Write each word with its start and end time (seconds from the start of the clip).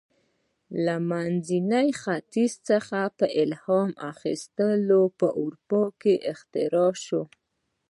له 0.85 0.95
منځني 1.11 1.87
ختیځ 2.01 2.51
څخه 2.69 2.99
په 3.17 3.25
الهام 3.41 3.91
اخیستو 4.11 5.01
په 5.19 5.27
اروپا 5.41 5.83
کې 6.01 6.13
اختراع 6.31 6.93
شوه. 7.05 7.23